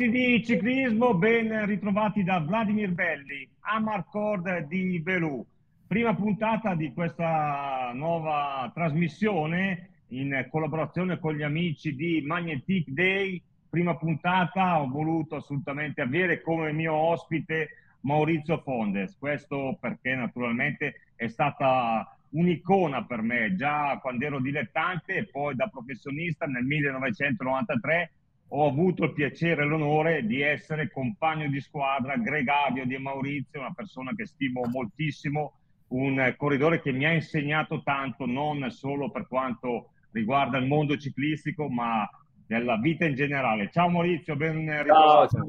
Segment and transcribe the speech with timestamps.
[0.00, 5.44] Amanti di ciclismo, ben ritrovati da Vladimir Belli, Amarcord di Velù.
[5.86, 13.42] Prima puntata di questa nuova trasmissione in collaborazione con gli amici di Magnetic Day.
[13.68, 17.68] Prima puntata ho voluto assolutamente avere come mio ospite
[18.00, 19.18] Maurizio Fondes.
[19.18, 25.66] Questo perché naturalmente è stata un'icona per me già quando ero dilettante e poi da
[25.66, 28.12] professionista nel 1993
[28.52, 33.72] ho avuto il piacere e l'onore di essere compagno di squadra, gregario di Maurizio, una
[33.72, 35.52] persona che stimo moltissimo,
[35.88, 41.68] un corridore che mi ha insegnato tanto, non solo per quanto riguarda il mondo ciclistico,
[41.68, 42.08] ma
[42.46, 43.70] della vita in generale.
[43.70, 45.28] Ciao Maurizio, ben ritrovato.
[45.28, 45.46] Ciao,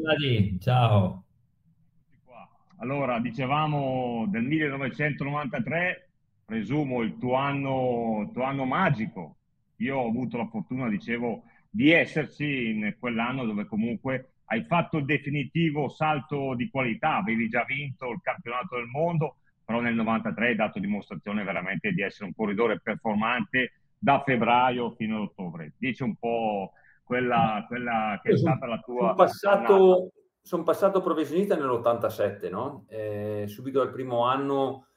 [0.59, 0.59] ciao.
[0.59, 1.23] ciao.
[2.77, 6.09] Allora, dicevamo del 1993,
[6.45, 9.37] presumo il tuo anno, il tuo anno magico.
[9.77, 15.05] Io ho avuto la fortuna, dicevo, di esserci in quell'anno dove comunque hai fatto il
[15.05, 20.55] definitivo salto di qualità, avevi già vinto il campionato del mondo, però nel 93 hai
[20.55, 25.73] dato dimostrazione veramente di essere un corridore performante da febbraio fino ad ottobre.
[25.77, 26.73] Dici un po'
[27.05, 28.99] quella, quella che è stata la tua...
[28.99, 32.85] Sono passato, sono passato professionista nell'87, no?
[32.89, 34.87] Eh, subito dal primo anno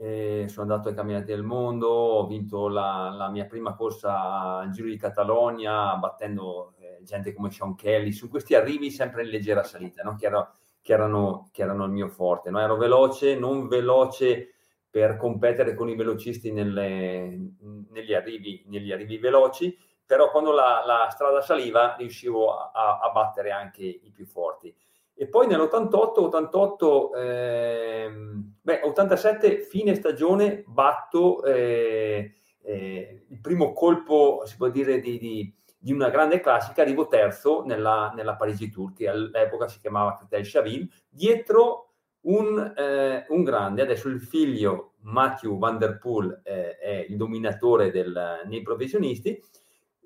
[0.00, 4.70] eh, sono andato ai Camminati del Mondo, ho vinto la, la, mia prima corsa al
[4.70, 9.64] Giro di Catalogna battendo eh, gente come Sean Kelly, su questi arrivi sempre in leggera
[9.64, 10.14] salita, no?
[10.14, 12.50] che, era, che, erano, che, erano, il mio forte.
[12.50, 12.60] No?
[12.60, 14.54] Ero veloce, non veloce
[14.88, 17.54] per competere con i velocisti nelle,
[17.90, 19.76] negli, arrivi, negli, arrivi, veloci,
[20.06, 24.74] però quando la, la strada saliva riuscivo a, a battere anche i più forti.
[25.20, 34.42] E poi nell'88, 88, ehm, beh, 87, fine stagione, batto eh, eh, il primo colpo,
[34.44, 38.92] si può dire, di, di, di, una grande classica, arrivo terzo nella, nella Parigi Tour,
[39.08, 45.78] all'epoca si chiamava Cretel Chavin, dietro un, eh, un, grande, adesso il figlio Matthew Van
[45.78, 49.42] Der Poel eh, è il dominatore del, nei professionisti,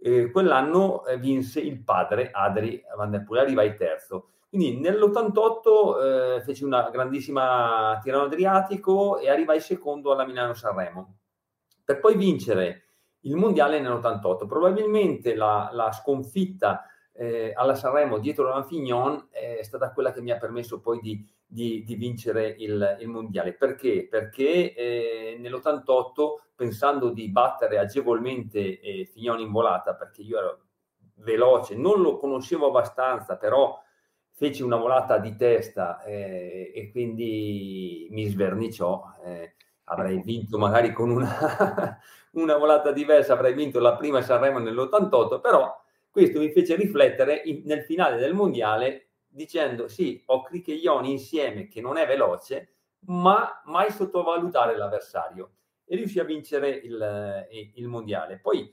[0.00, 4.28] eh, quell'anno eh, vinse il padre Adri Van Der Poel, arrivai terzo.
[4.52, 11.16] Quindi nell'88 eh, feci una grandissima Tirano Adriatico e arrivai secondo alla Milano-Sanremo,
[11.82, 12.88] per poi vincere
[13.20, 14.46] il mondiale nell'88.
[14.46, 20.36] Probabilmente la, la sconfitta eh, alla Sanremo dietro l'Anfignon è stata quella che mi ha
[20.36, 23.54] permesso poi di, di, di vincere il, il, mondiale.
[23.54, 24.06] Perché?
[24.06, 30.60] Perché eh, nell'88, pensando di battere agevolmente eh, Fignon in volata, perché io ero
[31.14, 33.80] veloce, non lo conoscevo abbastanza, però
[34.32, 39.02] feci una volata di testa eh, e quindi mi sverniciò.
[39.24, 39.54] Eh,
[39.84, 41.98] avrei vinto magari con una,
[42.32, 47.62] una, volata diversa, avrei vinto la prima Sanremo nell'88, però questo mi fece riflettere in,
[47.64, 52.74] nel finale del mondiale dicendo sì, ho Cricheglioni insieme che non è veloce,
[53.06, 55.52] ma mai sottovalutare l'avversario
[55.84, 58.38] e riuscì a vincere il, il mondiale.
[58.38, 58.72] Poi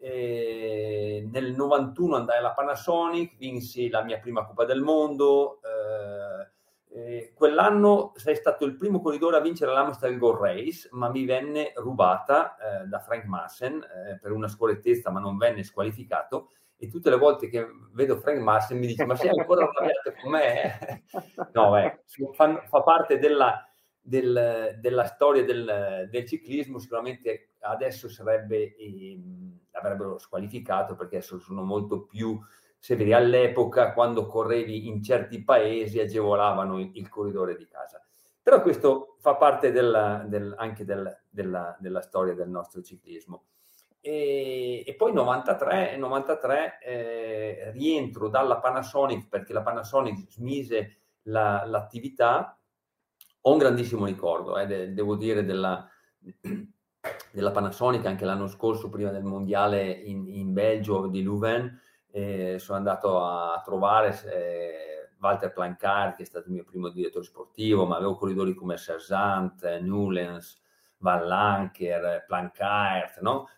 [0.00, 5.60] eh, nel 91 andai alla Panasonic, vinsi la mia prima Coppa del Mondo.
[5.62, 6.48] Eh,
[6.92, 11.72] eh, quell'anno sei stato il primo corridore a vincere l'Amstel Gold Race, ma mi venne
[11.76, 16.50] rubata eh, da Frank Massen eh, per una scorrettezza, ma non venne squalificato.
[16.76, 20.30] E tutte le volte che vedo Frank Massen mi dice: Ma sei ancora arrabbiato con
[20.32, 21.04] me?
[21.52, 22.00] no, beh,
[22.32, 23.64] fa, fa parte della,
[24.00, 26.78] del, della storia del, del, ciclismo.
[26.78, 28.74] Sicuramente adesso sarebbe.
[28.76, 29.20] Eh,
[29.72, 32.38] avrebbero squalificato perché adesso sono molto più
[32.78, 33.12] severi.
[33.12, 38.02] All'epoca, quando correvi in certi paesi, agevolavano il, il corridore di casa.
[38.42, 43.44] Però questo fa parte della, del, anche del, della, della, storia del nostro ciclismo.
[44.00, 52.58] E, e poi 93, 93 eh, rientro dalla Panasonic perché la Panasonic smise la, l'attività.
[53.42, 55.86] Ho un grandissimo ricordo, eh, de, devo dire, della,
[57.32, 61.80] della Panasonic anche l'anno scorso, prima del mondiale in, in Belgio di Louvain.
[62.12, 67.24] Eh, sono andato a trovare eh, Walter Plancard, che è stato il mio primo direttore
[67.24, 70.60] sportivo, ma avevo corridori come Serzant, Nulens,
[70.98, 73.48] Van Lanker, Plancard, no?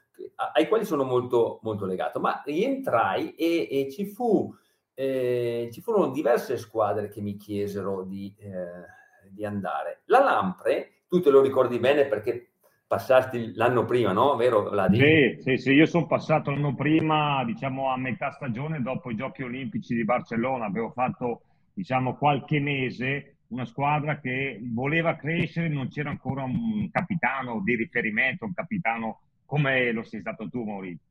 [0.55, 2.21] ai quali sono molto, molto legato.
[2.21, 4.55] Ma rientrai e, e ci, fu,
[4.95, 10.03] eh, ci furono diverse squadre che mi chiesero di, eh, di andare.
[10.07, 12.52] La Lampre, tu te lo ricordi bene perché
[12.93, 14.37] passasti l'anno prima, no?
[14.37, 14.99] Vero Vladi?
[14.99, 19.43] Sì, sì, sì, io sono passato l'anno prima, diciamo a metà stagione dopo i Giochi
[19.43, 21.41] Olimpici di Barcellona, avevo fatto,
[21.73, 28.45] diciamo, qualche mese una squadra che voleva crescere, non c'era ancora un capitano di riferimento,
[28.45, 31.09] un capitano come lo sei stato tu Maurizio.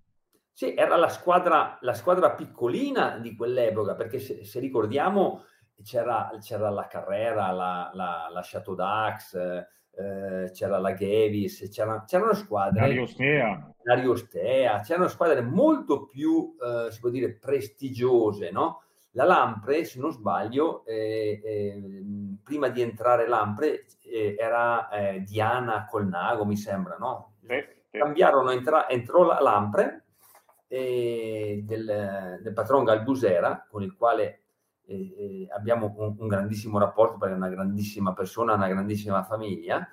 [0.51, 5.45] Sì, era la squadra, la squadra piccolina di quell'epoca, perché se, se ricordiamo
[5.83, 9.35] c'era, c'era, la Carrera, la, la, la Chateau d'Ax,
[9.93, 12.81] eh, c'era la Gavis, c'era, c'erano squadre...
[12.81, 13.73] L'Ariostea.
[13.83, 18.83] L'Ariostea, c'erano squadre molto più, eh, si può dire, prestigiose, no?
[19.11, 22.03] La Lampre, se non sbaglio, eh, eh,
[22.43, 27.33] prima di entrare Lampre eh, era eh, Diana Colnago, mi sembra, no?
[27.89, 30.05] Cambiarono, entra, entrò la Lampre
[30.67, 34.40] del, del patron Galbusera, con il quale
[34.91, 39.87] eh, abbiamo un, un, grandissimo rapporto perché è una grandissima persona, una grandissima famiglia.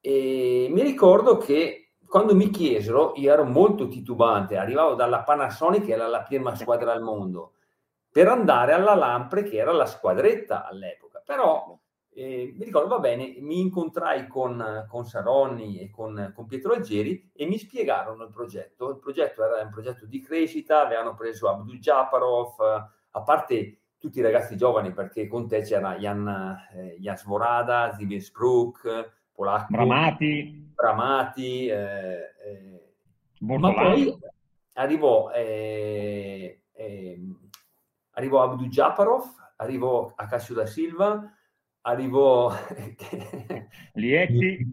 [0.00, 5.92] E mi ricordo che quando mi chiesero, io ero molto titubante, arrivavo dalla Panasonic, che
[5.92, 7.54] era la prima squadra al mondo,
[8.10, 11.20] per andare alla Lampre, che era la squadretta all'epoca.
[11.24, 11.78] Però
[12.14, 17.30] eh, mi ricordo, va bene, mi incontrai con, con Saronni e con, con, Pietro Algeri
[17.34, 18.90] e mi spiegarono il progetto.
[18.90, 22.54] Il progetto era un progetto di crescita, avevano preso Abdul Japarov,
[23.10, 26.28] a parte tutti i ragazzi giovani, perché con te c'era Jan,
[26.74, 32.92] eh, Jan Svorada, Zivin Spruk, Polacco, Bramati, Bramati eh, eh,
[33.40, 34.16] ma poi
[34.74, 37.48] arrivò, eh, ehm,
[38.12, 39.24] arrivò Abdu Japarov,
[39.56, 41.28] arrivò Acacio da Silva,
[41.80, 42.52] arrivò
[43.94, 44.72] Lietti,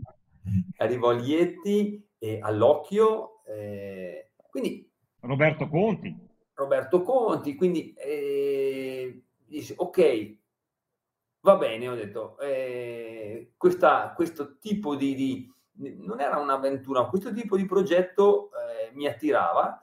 [0.78, 4.88] arrivò Lietti e all'occhio, eh, quindi
[5.22, 6.32] Roberto Conti.
[6.54, 10.38] Roberto Conti, quindi eh, dice ok,
[11.42, 15.54] va bene, ho detto, eh, questa, questo tipo di, di,
[16.00, 19.78] non era un'avventura, questo tipo di progetto eh, mi attirava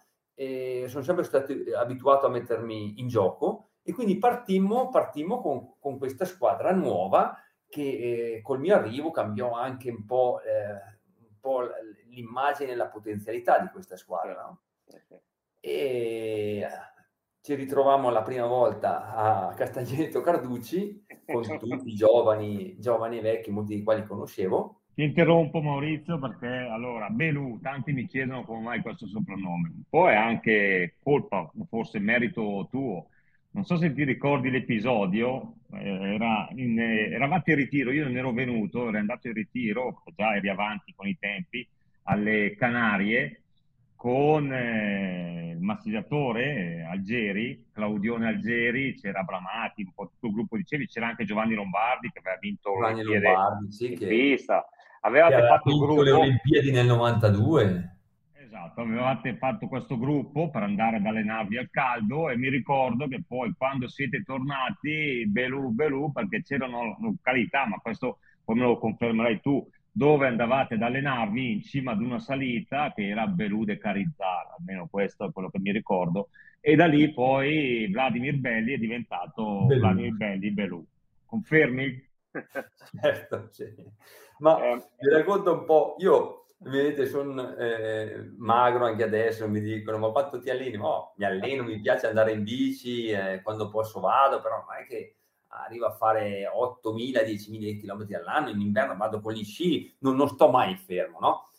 [0.89, 6.25] sono sempre stato abituato a mettermi in gioco e quindi partimmo, partimmo con, con questa
[6.25, 7.37] squadra nuova
[7.69, 11.63] che eh, col mio arrivo cambiò anche un po', eh, un po
[12.09, 14.43] l'immagine e la potenzialità di questa squadra.
[14.43, 14.61] No?
[15.61, 16.67] E
[17.43, 23.51] ci ritrovammo la prima volta a Castagneto Carducci con tutti i giovani, giovani e vecchi,
[23.51, 24.83] molti dei quali conoscevo.
[24.95, 30.11] Ti interrompo Maurizio perché allora Belù, tanti mi chiedono come mai questo soprannome, un po'
[30.11, 33.07] è anche colpa, forse merito tuo.
[33.53, 38.17] Non so se ti ricordi l'episodio, eh, era in, eh, eravate in ritiro, io non
[38.17, 41.67] ero venuto, ero andato in ritiro, già eri avanti con i tempi,
[42.05, 43.41] alle Canarie
[44.01, 50.57] con eh, il massaggiatore eh, Algeri, Claudione Algeri, c'era Bramati, un po' tutto il gruppo
[50.57, 54.67] dicevi, c'era anche Giovanni Lombardi che aveva vinto Giovanni Lombardi, sì, che, pista.
[55.03, 56.03] Avevate che fatto vinto gruppo...
[56.03, 57.97] le Olimpiadi nel 92.
[58.33, 63.23] Esatto, avevate fatto questo gruppo per andare ad allenarvi al caldo e mi ricordo che
[63.29, 69.43] poi quando siete tornati, belù belù, perché c'erano località, ma questo poi me lo confermerai
[69.43, 69.69] tu,
[70.01, 74.89] dove andavate ad allenarvi in cima ad una salita che era Belù de Carizzara, almeno
[74.91, 79.81] questo è quello che mi ricordo, e da lì poi Vladimir Belli è diventato Belù.
[79.81, 80.83] Vladimir Belli Belù.
[81.27, 82.09] Confermi?
[82.99, 83.75] certo, sì.
[84.39, 89.99] Ma eh, vi racconto un po', io vedete sono eh, magro anche adesso, mi dicono
[89.99, 90.79] ma quanto ti alleni?
[90.79, 94.87] Oh, mi alleno, mi piace andare in bici, eh, quando posso vado, però non è
[94.87, 95.17] che
[95.51, 100.29] arrivo a fare 8.000, 10.000 km all'anno, in inverno vado con gli sci, non, non
[100.29, 101.51] sto mai fermo, no?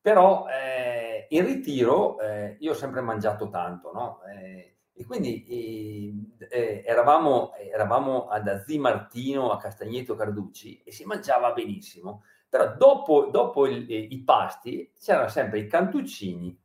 [0.00, 4.20] Però eh, in ritiro eh, io ho sempre mangiato tanto, no?
[4.24, 11.04] Eh, e quindi eh, eh, eravamo, eravamo ad Azzi Martino a Castagneto Carducci e si
[11.04, 16.58] mangiava benissimo, però dopo, dopo il, eh, i pasti c'erano sempre i cantuccini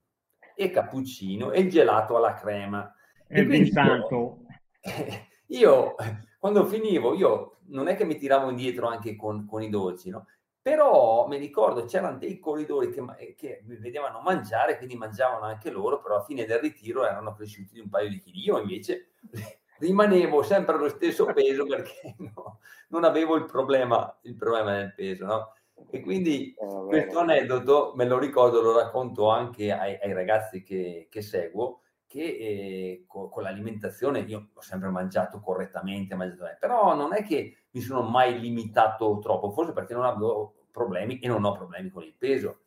[0.56, 2.94] e il cappuccino e il gelato alla crema.
[3.28, 4.38] E, e quindi io,
[5.48, 5.96] io
[6.42, 10.26] quando finivo, io non è che mi tiravo indietro anche con, con i dolci, no?
[10.60, 16.02] Però mi ricordo c'erano dei corridori che, che mi vedevano mangiare, quindi mangiavano anche loro,
[16.02, 18.40] però a fine del ritiro erano cresciuti di un paio di chili.
[18.40, 19.12] Io invece
[19.78, 22.58] rimanevo sempre allo stesso peso perché no,
[22.88, 25.54] non avevo il problema, il problema del peso, no?
[25.92, 31.06] E quindi oh, questo aneddoto me lo ricordo, lo racconto anche ai, ai ragazzi che,
[31.08, 37.14] che seguo, che eh, con, con, l'alimentazione io ho sempre mangiato correttamente, mangiato, però non
[37.14, 41.54] è che mi sono mai limitato troppo, forse perché non avevo problemi e non ho
[41.54, 42.60] problemi con il peso.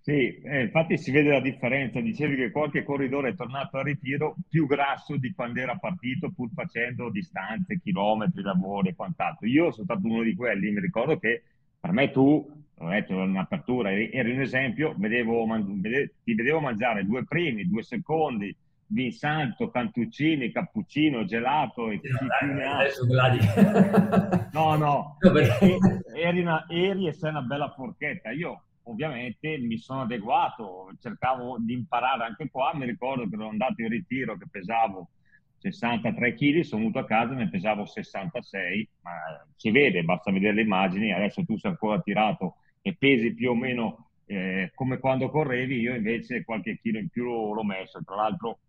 [0.00, 2.00] Sì, eh, infatti si vede la differenza.
[2.00, 6.50] Dicevi che qualche corridore è tornato a ritiro più grasso di quando era partito, pur
[6.52, 9.46] facendo distanze, chilometri, lavori e quant'altro.
[9.46, 11.42] Io sono stato uno di quelli, mi ricordo che
[11.78, 17.06] per me tu ho detto in apertura, eri un esempio, vedevo, vedevo, ti vedevo mangiare
[17.06, 18.54] due primi, due secondi,
[18.88, 22.00] di salto, cantuccini, cappuccino, gelato e
[22.52, 22.82] ne ha.
[24.52, 25.16] No, no,
[26.14, 28.30] eri, una, eri, e sei una bella forchetta.
[28.30, 33.80] Io ovviamente mi sono adeguato, cercavo di imparare anche qua, mi ricordo che ero andato
[33.82, 35.08] in ritiro che pesavo
[35.58, 39.10] 63 kg, sono venuto a casa e ne pesavo 66, ma
[39.56, 43.54] si vede, basta vedere le immagini, adesso tu sei ancora tirato e pesi più o
[43.56, 48.60] meno eh, come quando correvi, io invece qualche chilo in più l'ho messo, tra l'altro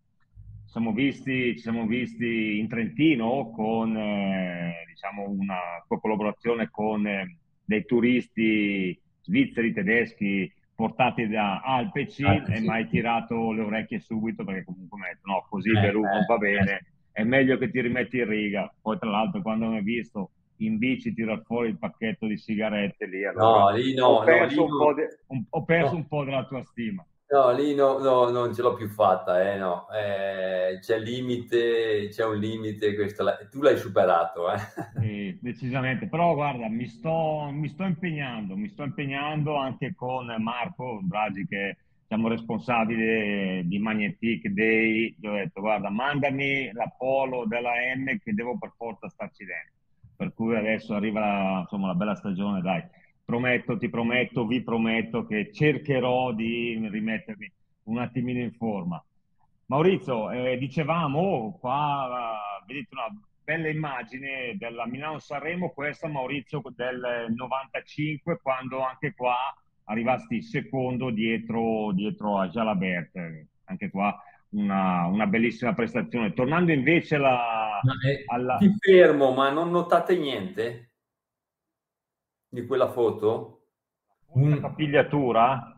[0.66, 7.86] siamo visti, ci siamo visti in Trentino con eh, diciamo una collaborazione con eh, dei
[7.86, 14.44] turisti svizzeri, tedeschi portati da A al PC ah, e mai tirato le orecchie subito
[14.44, 16.86] perché comunque no così eh, Perù non va eh, bene eh.
[17.12, 18.74] è meglio che ti rimetti in riga.
[18.82, 23.06] Poi tra l'altro quando mi hai visto in bici tirar fuori il pacchetto di sigarette
[23.06, 25.98] lì allora no, lì no, ho perso, no, un, po de, un, ho perso no.
[25.98, 29.58] un po' della tua stima No, lì no, no, non ce l'ho più fatta, eh,
[29.58, 29.86] no.
[29.90, 34.50] Eh, c'è limite, c'è un limite, questo, tu l'hai superato.
[34.50, 34.58] Eh.
[34.98, 41.02] Sì, decisamente, però guarda, mi sto, mi sto impegnando, mi sto impegnando anche con Marco
[41.04, 41.76] Bragi che
[42.08, 48.34] siamo responsabili di Magnetic Day, gli ho detto guarda mandami la polo della M che
[48.34, 49.74] devo per forza starci dentro,
[50.18, 52.84] per cui adesso arriva insomma la bella stagione, dai
[53.24, 57.52] prometto, ti prometto, vi prometto che cercherò di rimettermi
[57.84, 59.02] un attimino in forma.
[59.68, 68.82] Maurizio, eh, dicevamo, qua vedete una bella immagine della Milano-Sanremo, questa Maurizio del 95, quando
[68.82, 69.36] anche qua
[69.86, 73.46] arrivasti secondo dietro, dietro a Jalabert.
[73.66, 74.18] Anche qua
[74.52, 76.34] una, una, bellissima prestazione.
[76.34, 78.58] Tornando invece alla, eh, alla...
[78.58, 80.88] Ti fermo, ma non notate niente?
[82.50, 83.66] di quella foto?
[84.34, 85.76] Una capigliatura?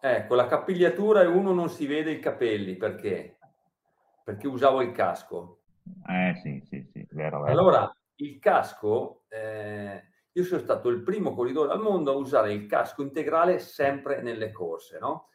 [0.00, 3.38] Ecco, la capigliatura e uno non si vede i capelli, perché?
[4.22, 5.62] Perché usavo il casco.
[6.06, 7.52] Eh sì, sì, sì, vero, vero.
[7.52, 12.66] Allora, il casco, eh, io sono stato il primo corridore al mondo a usare il
[12.66, 15.28] casco integrale sempre nelle corse, no?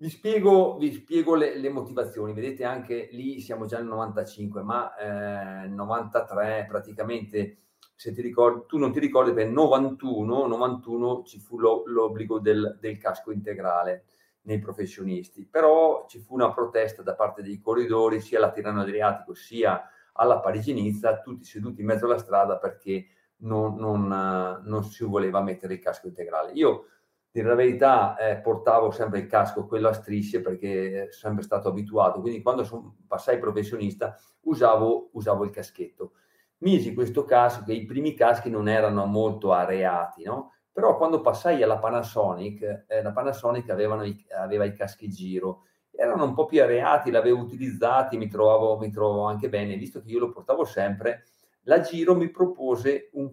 [0.00, 4.96] Vi spiego, vi spiego le, le, motivazioni, vedete anche lì siamo già nel 95, ma
[4.96, 7.58] eh, 93 praticamente
[7.94, 12.78] se ti ricordi, tu non ti ricordi, per 91, 91 ci fu lo, l'obbligo del,
[12.80, 14.06] del, casco integrale
[14.44, 19.34] nei professionisti, però ci fu una protesta da parte dei corridori sia alla Tirano Adriatico
[19.34, 23.06] sia alla Parigi-Nizza, tutti seduti in mezzo alla strada perché
[23.42, 26.52] non, non, non si voleva mettere il casco integrale.
[26.52, 26.86] Io,
[27.30, 31.68] dire la verità, eh, portavo sempre il casco, quello a strisce, perché sono sempre stato
[31.68, 36.12] abituato, quindi quando son, passai professionista usavo, usavo il caschetto
[36.60, 40.52] misi questo casco, che i primi caschi non erano molto areati, no?
[40.72, 46.34] Però quando passai alla Panasonic, eh, la Panasonic i, aveva i caschi giro, erano un
[46.34, 50.30] po' più areati, l'avevo utilizzati, mi trovavo, mi trovavo anche bene, visto che io lo
[50.30, 51.24] portavo sempre,
[51.64, 53.30] la Giro mi propose un,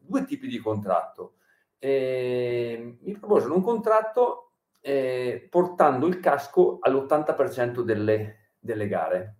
[0.00, 1.34] due tipi di contratto.
[1.78, 9.38] Eh, mi proposero un contratto eh, portando il casco all'80% delle, delle gare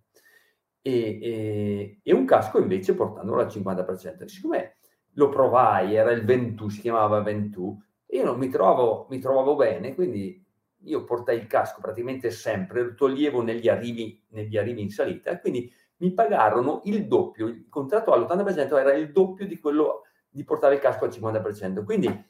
[0.81, 4.25] e, e, e un casco invece portandolo al 50%.
[4.25, 4.75] Siccome
[5.13, 7.77] lo provai, era il Ventù, si chiamava Ventù,
[8.07, 10.45] io non mi, trovavo, mi trovavo bene, quindi
[10.83, 15.71] io portai il casco praticamente sempre, lo toglievo negli arrivi, negli arrivi in salita quindi
[15.97, 20.03] mi pagarono il doppio, il contratto all'80% era il doppio di quello
[20.37, 21.83] di portare il casco al 50%.
[21.83, 22.25] Quindi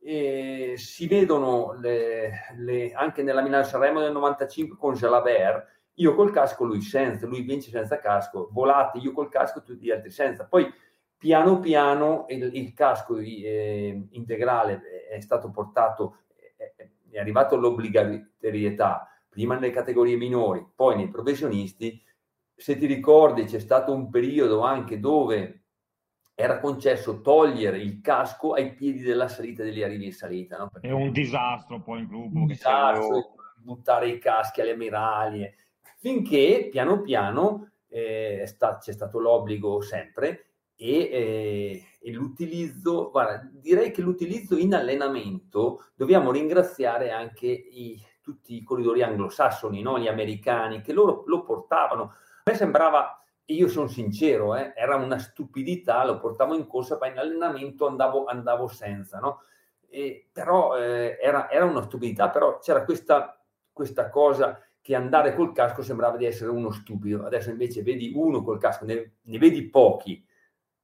[0.00, 6.30] eh, si vedono le, le, anche nella Milano Sanremo del 95 con Jalabert, io col
[6.30, 10.44] casco, lui senza, lui vince senza casco, volate io col casco, tutti gli altri senza.
[10.44, 10.70] Poi
[11.16, 16.74] piano piano il, il casco eh, integrale è stato portato, è,
[17.10, 22.04] è arrivato l'obbligatorietà, prima nelle categorie minori, poi nei professionisti.
[22.54, 25.65] Se ti ricordi c'è stato un periodo anche dove
[26.36, 30.58] era concesso togliere il casco ai piedi della salita degli arrivi in salita.
[30.58, 30.70] No?
[30.80, 32.38] È un disastro poi in gruppo.
[32.38, 35.56] Un disastro, buttare i caschi alle ammiraglie
[36.06, 43.90] finché piano piano eh, sta, c'è stato l'obbligo sempre e, eh, e, l'utilizzo, guarda, direi
[43.90, 49.98] che l'utilizzo in allenamento dobbiamo ringraziare anche i, tutti i corridori anglosassoni, no?
[49.98, 52.02] gli americani, che loro lo portavano.
[52.02, 57.10] A me sembrava, io sono sincero, eh, era una stupidità, lo portavo in corsa, poi
[57.10, 59.42] in allenamento andavo, andavo senza, no?
[59.88, 63.40] E, però eh, era, era, una stupidità, però c'era questa,
[63.72, 67.24] questa cosa che andare col casco sembrava di essere uno stupido.
[67.24, 70.24] Adesso invece vedi uno col casco, ne, ne vedi pochi,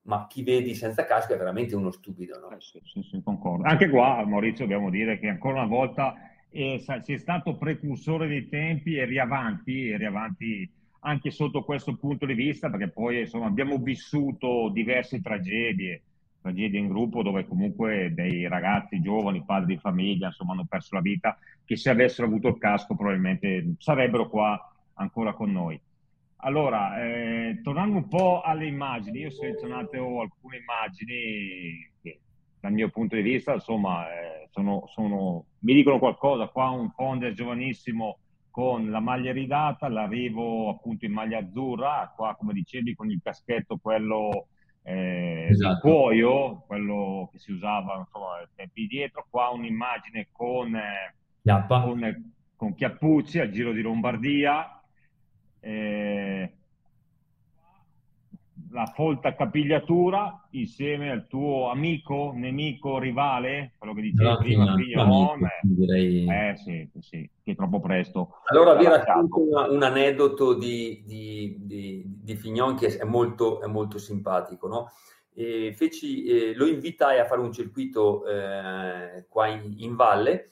[0.03, 2.39] ma chi vedi senza casco è veramente uno stupido.
[2.39, 2.51] No?
[2.51, 3.65] Eh sì, sì, sì, concordo.
[3.65, 6.15] Anche qua, Maurizio, dobbiamo dire che ancora una volta
[6.49, 12.27] eh, si è stato precursore dei tempi e riavanti, e riavanti anche sotto questo punto
[12.27, 16.03] di vista, perché poi insomma, abbiamo vissuto diverse tragedie.
[16.41, 21.01] tragedia in gruppo dove comunque dei ragazzi giovani, padri di famiglia, insomma, hanno perso la
[21.01, 25.81] vita, che se avessero avuto il casco probabilmente sarebbero qua ancora con noi.
[26.45, 32.21] Allora, eh, tornando un po' alle immagini, io ho selezionato alcune immagini che
[32.59, 36.49] dal mio punto di vista, insomma, eh, sono, sono, mi dicono qualcosa.
[36.49, 38.19] Qua un Fondes giovanissimo
[38.53, 43.79] con la maglia ridata, l'arrivo appunto in maglia azzurra, qua come dicevi con il caschetto
[43.79, 44.49] quello
[44.83, 45.81] eh, esatto.
[45.81, 51.15] cuoio, quello che si usava insomma ai tempi dietro, qua un'immagine con, eh,
[51.67, 54.83] con, con Chiappucci al Giro di Lombardia,
[55.61, 56.53] eh,
[58.73, 65.49] la folta capigliatura insieme al tuo amico, nemico, rivale, quello che dicevi no, prima, Pignon,
[65.63, 66.27] direi...
[66.29, 68.37] eh sì, sì, che è troppo presto.
[68.47, 73.99] Allora vi racconto un aneddoto di, di, di, di, Fignon che è molto, è molto
[73.99, 74.91] simpatico, no?
[75.35, 80.51] E feci, eh, lo invitai a fare un circuito eh, qua in, in valle,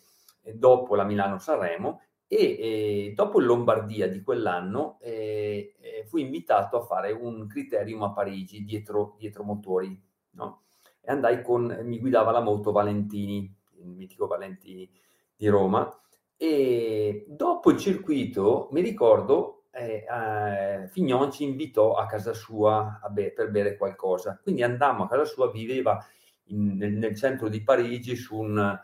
[0.54, 2.00] dopo la Milano-Sanremo,
[2.32, 8.04] e eh, dopo il Lombardia di quell'anno eh, eh, fui invitato a fare un criterium
[8.04, 10.00] a Parigi dietro, dietro motori
[10.34, 10.62] no?
[11.00, 14.88] e andai con, mi guidava la moto Valentini, il mitico Valentini
[15.34, 15.92] di Roma
[16.36, 23.32] e dopo il circuito mi ricordo eh, Fignon ci invitò a casa sua a be-
[23.32, 25.98] per bere qualcosa quindi andammo a casa sua, viveva
[26.44, 28.80] in, nel, nel centro di Parigi su un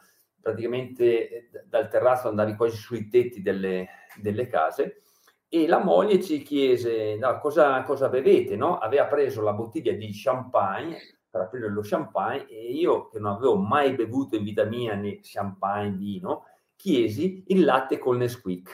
[0.47, 3.89] praticamente eh, dal terrazzo andavi quasi sui tetti delle,
[4.21, 5.03] delle case
[5.49, 8.79] e la moglie ci chiese no, cosa, cosa, bevete, no?
[8.79, 10.99] Aveva preso la bottiglia di champagne
[11.29, 15.19] per aprire lo champagne e io che non avevo mai bevuto in vita mia né
[15.21, 16.45] champagne, vino,
[16.77, 18.71] chiesi il latte col Nesquik.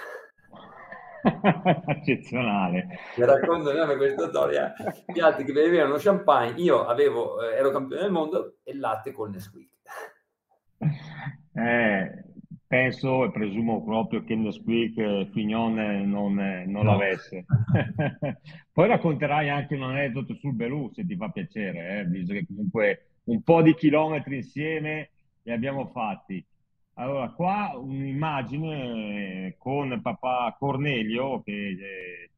[1.86, 2.88] Eccezionale.
[3.16, 4.74] Mi racconto questa storia.
[5.06, 9.30] Gli altri che bevevano champagne, io avevo, eh, ero campione del mondo e latte col
[9.30, 9.70] Nesquik.
[11.54, 12.24] Eh,
[12.66, 15.74] penso e presumo proprio che Nesquik eh, Fignon
[16.08, 16.82] non, non no.
[16.82, 17.44] l'avesse.
[18.72, 23.06] Poi racconterai anche un aneddoto sul Belù, se ti fa piacere, eh, visto che comunque
[23.24, 25.10] un po' di chilometri insieme
[25.42, 26.44] li abbiamo fatti.
[26.94, 32.30] Allora, qua un'immagine con papà Cornelio che eh,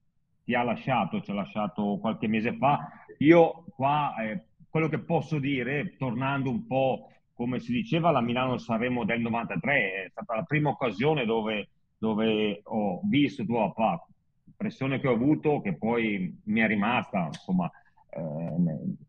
[0.45, 2.89] ti ha lasciato, ci ha lasciato qualche mese fa.
[3.19, 9.05] Io qua, eh, quello che posso dire, tornando un po' come si diceva la Milano-Sanremo
[9.05, 11.69] del 93, è stata la prima occasione dove,
[11.99, 14.07] dove ho visto tuo papà,
[14.45, 17.71] l'impressione che ho avuto, che poi mi è rimasta insomma
[18.11, 18.21] eh,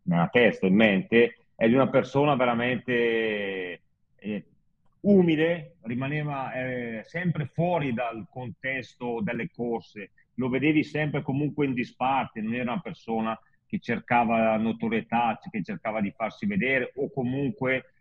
[0.04, 3.82] nella testa, in mente, è di una persona veramente
[4.16, 4.46] eh,
[5.02, 12.42] umile, rimaneva eh, sempre fuori dal contesto delle corse, lo vedevi sempre comunque in disparte,
[12.42, 17.95] non era una persona che cercava notorietà, che cercava di farsi vedere o comunque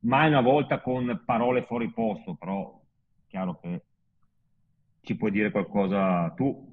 [0.00, 2.80] mai una volta con parole fuori posto, però
[3.28, 3.82] chiaro che
[5.00, 6.70] ci puoi dire qualcosa tu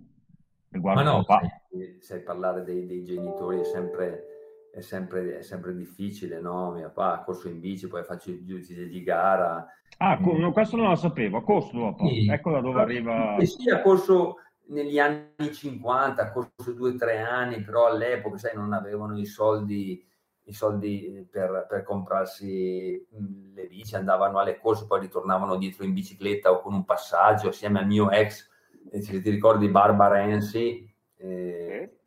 [0.70, 5.76] riguardo Ma no, sai, sai, parlare dei, dei genitori è sempre, è, sempre, è sempre,
[5.76, 6.72] difficile, no?
[6.72, 9.68] Mio papà ha corso in bici, poi faccio i giudici di gara.
[9.98, 10.52] Ah, mm.
[10.52, 12.28] questo non lo sapevo, ha corso papà, sì.
[12.30, 13.38] ecco da dove arriva...
[13.42, 14.36] Sì, ha corso
[14.68, 19.26] negli anni 50, ha corso due o tre anni, però all'epoca, sai, non avevano i
[19.26, 20.06] soldi
[20.50, 23.08] i soldi per, per, comprarsi
[23.54, 27.80] le bici, andavano alle corse, poi ritornavano dietro in bicicletta o con un passaggio assieme
[27.80, 28.50] al mio ex,
[28.92, 31.98] eh, se ti ricordi, Barbara Renzi, eh,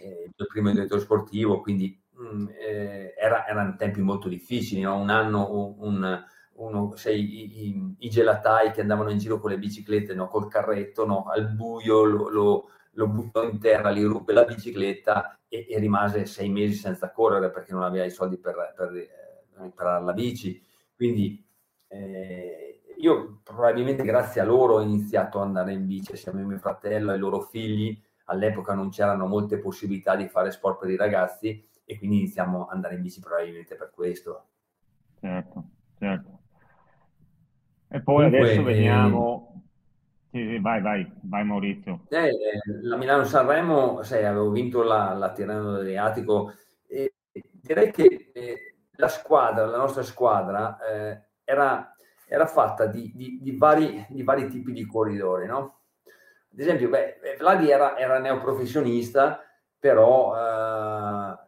[0.00, 4.96] eh, il primo direttore sportivo, quindi mh, eh, era, erano tempi molto difficili, no?
[4.96, 9.58] un anno un, uno, sei, i, i, i, gelatai che andavano in giro con le
[9.58, 10.28] biciclette, no?
[10.28, 11.24] col carretto, no?
[11.24, 16.26] al buio lo, lo, lo buttò in terra, gli ruppe la bicicletta e, e, rimase
[16.26, 20.60] sei mesi senza correre perché non aveva i soldi per, per eh, imparare la bici.
[20.96, 21.42] Quindi
[21.86, 26.58] eh, io probabilmente grazie a loro ho iniziato ad andare in bici assieme a mio
[26.58, 27.96] fratello e ai loro figli.
[28.24, 32.74] All'epoca non c'erano molte possibilità di fare sport per i ragazzi e quindi iniziamo ad
[32.74, 34.46] andare in bici probabilmente per questo.
[35.20, 35.64] Certo,
[35.98, 36.38] certo.
[37.90, 39.57] E poi Comunque, adesso veniamo,
[40.30, 42.06] sì, vai, vai, vai Maurizio.
[42.08, 42.30] Eh,
[42.82, 46.52] la Milano-Sanremo, sai, avevo vinto la, la Tirreno Adriatico
[46.86, 51.94] e direi che eh, la squadra, la nostra squadra, eh, era,
[52.26, 55.80] era, fatta di, di, di, vari, di, vari, tipi di corridori, no?
[56.52, 59.40] Ad esempio, beh, Vladi era, era neoprofessionista,
[59.78, 61.38] però, eh,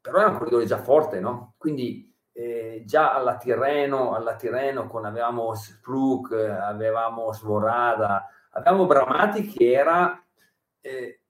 [0.00, 1.54] però era un corridore già forte, no?
[1.58, 2.09] Quindi
[2.70, 10.24] eh, già alla Tirreno, alla Tirreno con, avevamo Spruk, avevamo Svorada, avevamo Bramati che era,
[10.80, 11.20] eh,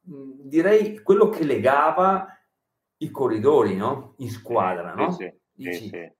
[0.00, 2.26] direi, quello che legava
[2.98, 4.14] i corridori, no?
[4.18, 5.10] In squadra, no?
[5.12, 6.12] Sì, Dici, sì,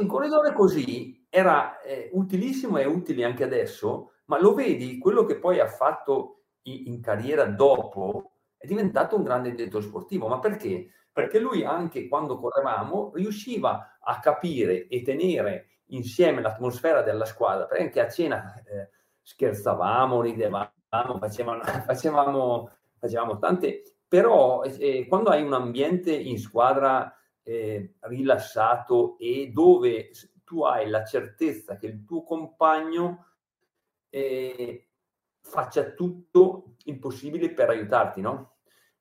[0.00, 5.38] un corridore così era eh, utilissimo e utile anche adesso, ma lo vedi, quello che
[5.38, 10.28] poi ha fatto in, in carriera dopo è diventato un grande direttore sportivo.
[10.28, 10.90] Ma perché?
[11.12, 17.82] Perché lui anche quando correvamo riusciva a capire e tenere insieme l'atmosfera della squadra, perché
[17.82, 18.90] anche a cena eh,
[19.22, 27.94] scherzavamo, ridevamo, facevamo, facevamo, facevamo tante, però eh, quando hai un ambiente in squadra eh,
[28.00, 30.10] rilassato e dove
[30.44, 33.26] tu hai la certezza che il tuo compagno
[34.08, 34.88] eh,
[35.40, 38.56] faccia tutto il possibile per aiutarti, no?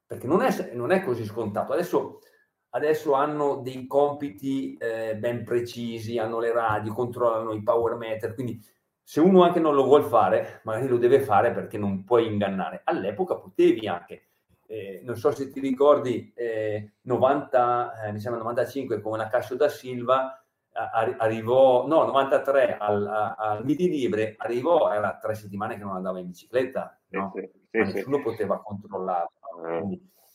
[0.10, 1.72] Perché non è, non è così scontato.
[1.72, 2.22] Adesso,
[2.70, 8.60] adesso hanno dei compiti eh, ben precisi, hanno le radio, controllano i power meter, quindi
[9.04, 12.82] se uno anche non lo vuole fare, magari lo deve fare perché non puoi ingannare.
[12.86, 14.30] All'epoca potevi anche
[14.70, 19.56] eh, non so se ti ricordi, eh, 90, eh, mi sembra 95 con la Cassio
[19.56, 25.96] da Silva, arrivò, no, 93 al, al Midi Libre, arrivò, era tre settimane che non
[25.96, 27.32] andava in bicicletta, no?
[27.34, 28.22] sì, sì, nessuno sì.
[28.22, 29.39] poteva controllarlo.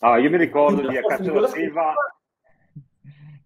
[0.00, 1.94] Ah, io mi ricordo di da Silva,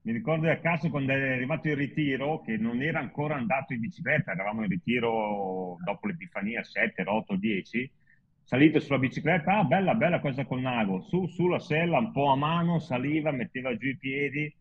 [0.02, 3.80] mi ricordo di Cassio quando è arrivato il ritiro, che non era ancora andato in
[3.80, 7.90] bicicletta, eravamo in ritiro dopo l'Epifania 7, 8, 10,
[8.42, 12.30] salito sulla bicicletta, ah bella, bella cosa col nago, su, su la sella, un po'
[12.30, 14.52] a mano, saliva, metteva giù i piedi,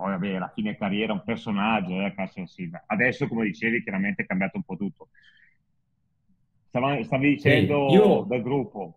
[0.00, 2.82] poi vabbè, alla fine carriera un personaggio, eh, Cassio Silva.
[2.86, 5.08] Adesso, come dicevi, chiaramente è cambiato un po' tutto.
[6.68, 8.22] Stavi, stavi dicendo sì, io...
[8.22, 8.94] del gruppo.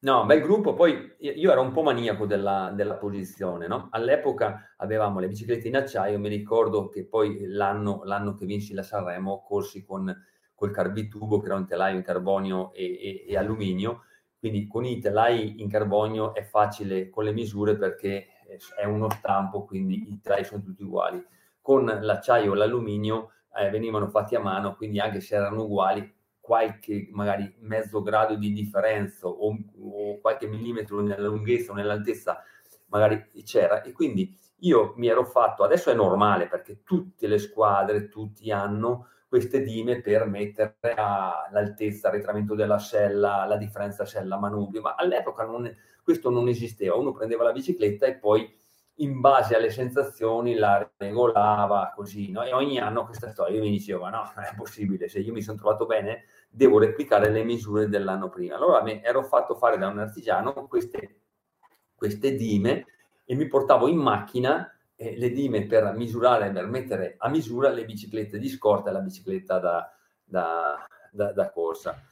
[0.00, 3.88] No, bel gruppo, poi io ero un po' maniaco della, della posizione, no?
[3.90, 8.84] All'epoca avevamo le biciclette in acciaio, mi ricordo che poi l'anno, l'anno che vinsi la
[8.84, 10.14] Sanremo corsi con
[10.54, 14.02] col carbitubo che era un telaio in carbonio e, e, e alluminio,
[14.38, 18.26] quindi con i telai in carbonio è facile con le misure perché
[18.76, 21.24] è uno stampo, quindi i telai sono tutti uguali.
[21.60, 26.14] Con l'acciaio e l'alluminio eh, venivano fatti a mano, quindi anche se erano uguali,
[26.48, 32.42] qualche magari mezzo grado di differenza o, o qualche millimetro nella lunghezza o nell'altezza
[32.86, 38.08] magari c'era e quindi io mi ero fatto, adesso è normale perché tutte le squadre,
[38.08, 45.44] tutti hanno queste dime per mettere all'altezza, arretramento della sella, la differenza sella-manubrio, ma all'epoca
[45.44, 45.70] non,
[46.02, 48.50] questo non esisteva, uno prendeva la bicicletta e poi
[49.00, 52.42] in base alle sensazioni la regolava così, no?
[52.42, 55.32] e ogni anno questa storia io mi dicevo, ma no, non è possibile, se io
[55.32, 58.56] mi sono trovato bene devo replicare le misure dell'anno prima.
[58.56, 61.20] Allora mi ero fatto fare da un artigiano queste,
[61.94, 62.86] queste dime
[63.24, 67.84] e mi portavo in macchina eh, le dime per misurare, per mettere a misura le
[67.84, 69.92] biciclette di scorta e la bicicletta da,
[70.24, 72.02] da, da, da corsa.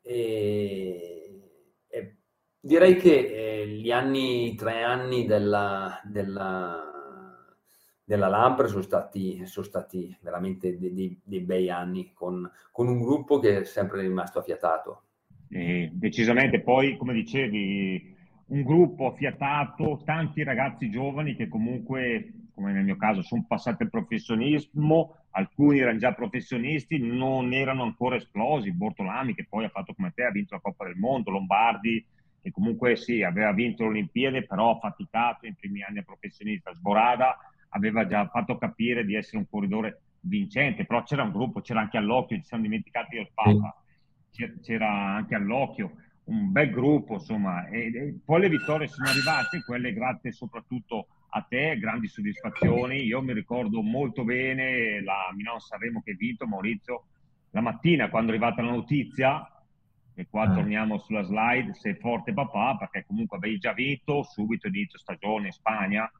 [0.00, 1.40] E,
[1.86, 2.16] e
[2.58, 6.91] direi che eh, gli anni, tre anni della, della,
[8.12, 13.00] della Lampre sono stati, sono stati veramente dei, dei, dei bei anni con, con, un
[13.00, 15.04] gruppo che è sempre rimasto affiatato.
[15.48, 18.14] Eh, decisamente, poi come dicevi,
[18.48, 23.90] un gruppo affiatato, tanti ragazzi giovani che comunque, come nel mio caso, sono passati al
[23.90, 30.12] professionismo, alcuni erano già professionisti, non erano ancora esplosi, Bortolami che poi ha fatto come
[30.14, 32.04] te, ha vinto la Coppa del Mondo, Lombardi
[32.42, 37.38] che comunque sì, aveva vinto l'Olimpiade, però ha faticato in primi anni a professionista, Sborada
[37.74, 41.96] aveva già fatto capire di essere un corridore vincente, però c'era un gruppo, c'era anche
[41.96, 43.76] all'occhio, ci siamo dimenticati del Papa,
[44.62, 45.92] c'era anche all'occhio
[46.24, 51.42] un bel gruppo, insomma, e, e, poi le vittorie sono arrivate, quelle grazie soprattutto a
[51.42, 53.02] te, grandi soddisfazioni.
[53.02, 57.06] Io mi ricordo molto bene la Milano Sanremo che hai vinto, Maurizio,
[57.50, 59.46] la mattina quando è arrivata la notizia,
[60.14, 60.54] e qua eh.
[60.54, 65.52] torniamo sulla slide, sei forte papà, perché comunque avevi già vinto, subito inizio stagione in
[65.52, 66.10] Spagna,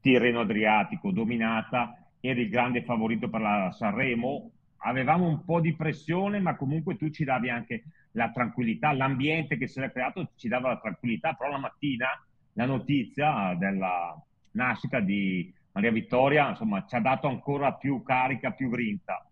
[0.00, 6.38] Tirreno Adriatico dominata, eri il grande favorito per la Sanremo, avevamo un po' di pressione,
[6.40, 10.68] ma comunque tu ci davi anche la tranquillità, l'ambiente che si era creato ci dava
[10.68, 12.08] la tranquillità, però la mattina
[12.54, 14.20] la notizia della
[14.52, 19.24] nascita di Maria Vittoria, insomma, ci ha dato ancora più carica, più grinta.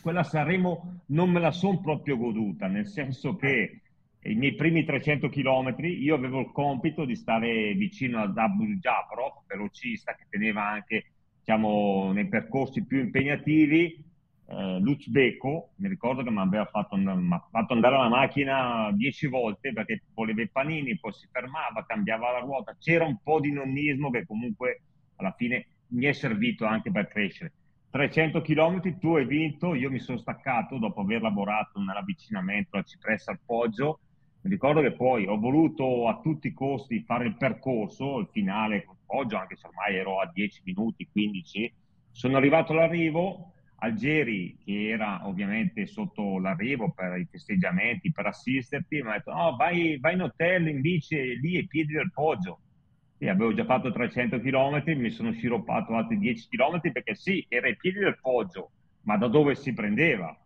[0.00, 3.81] Quella Sanremo non me la sono proprio goduta, nel senso che
[4.24, 9.44] i miei primi 300 km io avevo il compito di stare vicino ad Abu Jabrov,
[9.46, 11.06] velocista che teneva anche
[11.38, 14.04] diciamo, nei percorsi più impegnativi,
[14.46, 16.96] eh, Luzbeko, mi ricordo che mi aveva fatto,
[17.50, 22.38] fatto, andare la macchina dieci volte perché voleva i panini, poi si fermava, cambiava la
[22.38, 24.82] ruota, c'era un po' di nonnismo che comunque
[25.16, 27.52] alla fine mi è servito anche per crescere.
[27.90, 33.32] 300 km, tu hai vinto, io mi sono staccato dopo aver lavorato nell'avvicinamento al Cipressa
[33.32, 34.00] al Poggio,
[34.44, 38.84] Mi ricordo che poi ho voluto a tutti i costi fare il percorso, il finale
[38.84, 41.72] con Poggio, anche se ormai ero a 10 minuti, 15.
[42.10, 49.10] Sono arrivato all'arrivo, Algeri, che era ovviamente sotto l'arrivo per i festeggiamenti, per assisterti, mi
[49.10, 52.58] ha detto no, vai, vai in hotel in bici lì ai piedi del Poggio.
[53.18, 57.68] Sì, avevo già fatto 300 km, mi sono sciroppato altri 10 km perché sì, era
[57.68, 60.36] ai piedi del Poggio, ma da dove si prendeva?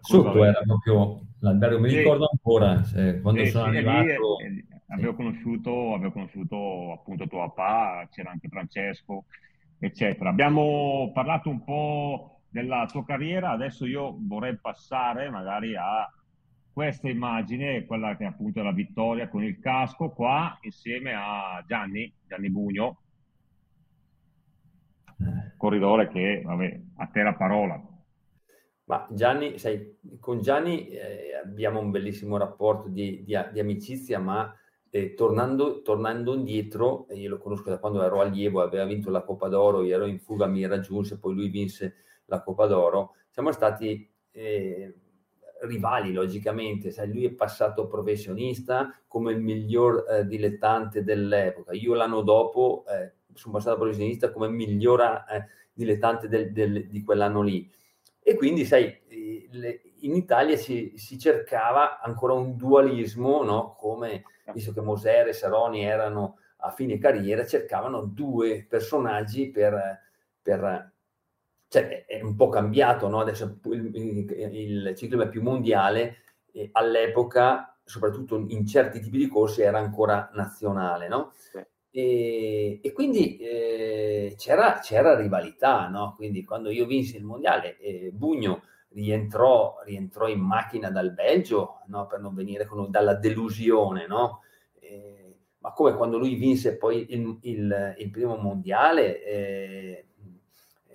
[0.00, 4.36] Sotto era proprio l'albergo, mi ricordo ancora eh, quando sono arrivato.
[4.38, 9.24] Lì, avevo, conosciuto, avevo conosciuto appunto tuo papà, c'era anche Francesco,
[9.78, 10.30] eccetera.
[10.30, 16.08] Abbiamo parlato un po' della tua carriera, adesso io vorrei passare magari a
[16.72, 22.12] questa immagine, quella che è appunto la vittoria con il casco, qua insieme a Gianni,
[22.26, 23.00] Gianni Bugno,
[25.18, 25.52] eh.
[25.56, 27.91] corridore che, vabbè, a te la parola.
[28.92, 34.54] Ma Gianni, sai, con Gianni eh, abbiamo un bellissimo rapporto di, di, di amicizia, ma
[34.90, 39.48] eh, tornando, tornando, indietro, io lo conosco da quando ero allievo, aveva vinto la Coppa
[39.48, 41.94] d'Oro, io ero in fuga, mi raggiunse, poi lui vinse
[42.26, 44.94] la Coppa d'Oro, siamo stati eh,
[45.62, 52.20] rivali logicamente, sai, lui è passato professionista come il miglior eh, dilettante dell'epoca, io l'anno
[52.20, 57.80] dopo eh, sono passato professionista come miglior eh, dilettante del, del, di quell'anno lì
[58.22, 59.00] e quindi, sai,
[60.00, 63.74] in Italia si, si cercava ancora un dualismo, no?
[63.76, 70.00] come visto che Moser e Saroni erano a fine carriera, cercavano due personaggi per,
[70.40, 70.92] per
[71.68, 73.20] cioè è un po' cambiato, no?
[73.20, 76.18] adesso il, il, il ciclo è più mondiale,
[76.52, 81.32] e all'epoca, soprattutto in certi tipi di corsi, era ancora nazionale, no?
[81.32, 81.64] Sì.
[81.94, 86.14] E, e quindi eh, c'era, c'era, rivalità, no?
[86.16, 92.06] Quindi quando io vinsi il mondiale, eh, Bugno rientrò, rientrò, in macchina dal Belgio no?
[92.06, 94.40] per non venire con, dalla delusione, no?
[94.80, 100.06] Eh, ma come quando lui vinse poi il, il, il primo mondiale, eh,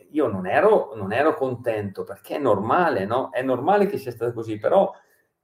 [0.10, 3.30] io non ero, non ero, contento perché è normale, no?
[3.32, 4.92] È normale che sia stato così, però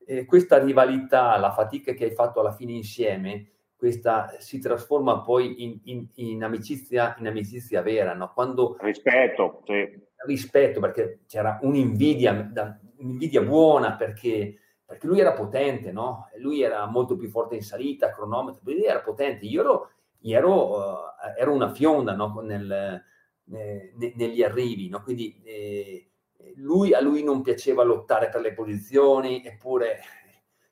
[0.05, 3.51] eh, questa rivalità, la fatica che hai fatto alla fine insieme,
[3.83, 8.31] questa si trasforma poi in, in, in, amicizia, in amicizia vera, no?
[8.33, 10.01] Quando, rispetto, sì.
[10.25, 12.49] rispetto, perché c'era un'invidia,
[12.95, 16.29] un'invidia buona perché, perché, lui era potente, no?
[16.37, 19.47] Lui era molto più forte in salita, cronometro, lui era potente.
[19.47, 19.89] Io ero,
[20.21, 20.95] ero, uh,
[21.37, 22.39] ero una fionda no?
[22.39, 23.03] Nel,
[23.51, 25.03] eh, negli arrivi, no?
[25.03, 26.07] Quindi eh,
[26.55, 29.99] lui, a lui non piaceva lottare per le posizioni, eppure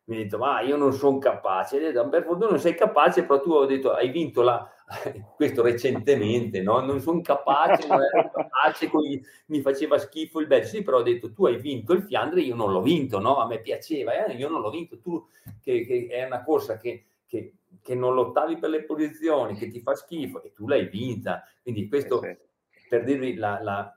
[0.05, 3.23] mi ha detto ma io non sono capace, ho detto, per fortuna non sei capace,
[3.23, 4.67] però tu ho detto hai vinto la,
[5.35, 6.79] questo recentemente, no?
[6.79, 11.03] non sono capace, non ero capace, gli, mi faceva schifo il Belgio, sì però ho
[11.03, 13.37] detto tu hai vinto il Fiandre, io non l'ho vinto, no?
[13.37, 14.33] a me piaceva, eh?
[14.33, 15.23] io non l'ho vinto, tu
[15.61, 19.81] che, che è una corsa che, che, che, non lottavi per le posizioni, che ti
[19.81, 22.39] fa schifo e tu l'hai vinta, quindi questo eh
[22.71, 22.87] sì.
[22.89, 23.95] per dirvi la, la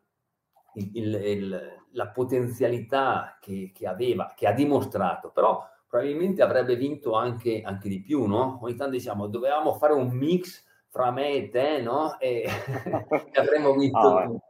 [0.74, 5.62] il, il, la potenzialità che, che, aveva, che ha dimostrato, però
[5.94, 8.58] probabilmente avrebbe vinto anche, anche di più, no?
[8.62, 12.18] Ogni tanto diciamo, dovevamo fare un mix fra me e te, no?
[12.18, 12.42] E,
[13.30, 14.42] e avremmo vinto ah, tutto.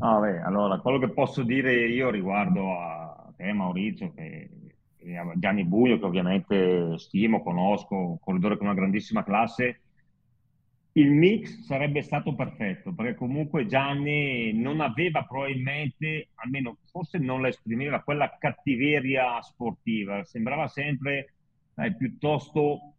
[0.00, 4.50] Ah, beh, allora, quello che posso dire io riguardo a te, Maurizio, che,
[4.98, 9.81] che Gianni Buio, che ovviamente stimo, conosco, un corridore con una grandissima classe,
[10.94, 17.48] il mix sarebbe stato perfetto perché comunque Gianni non aveva probabilmente, almeno forse non la
[17.48, 21.34] esprimeva, quella cattiveria sportiva, sembrava sempre
[21.74, 22.94] dai, piuttosto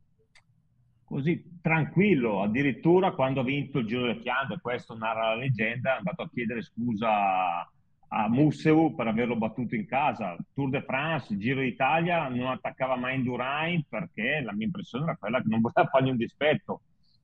[1.04, 5.98] così tranquillo, addirittura quando ha vinto il Giro delle Fiandre, questo narra la leggenda, è
[5.98, 7.70] andato a chiedere scusa
[8.16, 10.36] a Musseu per averlo battuto in casa.
[10.54, 15.42] Tour de France, Giro d'Italia, non attaccava mai Indurain perché la mia impressione era quella
[15.42, 16.82] che non voleva fargli un dispetto